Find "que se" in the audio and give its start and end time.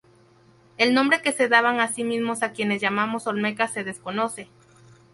1.21-1.47